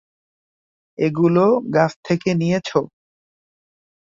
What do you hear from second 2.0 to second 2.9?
থেকে নিয়েছ?